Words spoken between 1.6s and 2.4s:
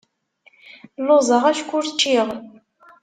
ur cciɣ.